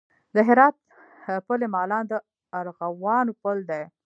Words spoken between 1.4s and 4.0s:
پل مالان د ارغوانو پل دی